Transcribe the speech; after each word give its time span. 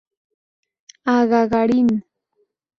A. 1.15 1.15
Gagarin. 1.31 1.89